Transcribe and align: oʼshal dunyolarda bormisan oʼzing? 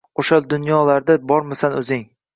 oʼshal 0.21 0.45
dunyolarda 0.53 1.19
bormisan 1.33 1.77
oʼzing? 1.83 2.07